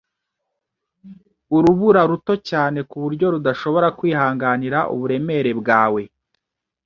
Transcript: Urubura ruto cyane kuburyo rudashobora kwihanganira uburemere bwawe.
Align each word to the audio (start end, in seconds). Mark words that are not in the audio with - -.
Urubura 1.55 2.01
ruto 2.09 2.33
cyane 2.49 2.79
kuburyo 2.89 3.25
rudashobora 3.33 3.87
kwihanganira 3.97 4.79
uburemere 4.93 5.51
bwawe. 5.59 6.01